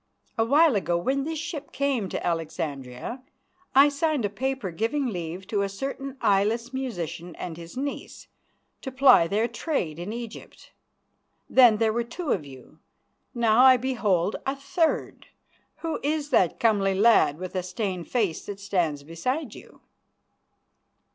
[0.35, 3.21] A while ago, when this ship came to Alexandria,
[3.75, 8.27] I signed a paper giving leave to a certain eyeless musician and his niece
[8.81, 10.71] to ply their trade in Egypt.
[11.47, 12.79] Then there were two of you;
[13.35, 15.27] now I behold a third.
[15.85, 19.81] Who is that comely lad with a stained face that stands beside you?"